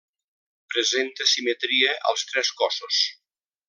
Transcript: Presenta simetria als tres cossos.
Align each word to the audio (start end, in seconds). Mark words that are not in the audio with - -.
Presenta 0.75 1.29
simetria 1.33 1.95
als 2.13 2.29
tres 2.33 2.55
cossos. 2.63 3.07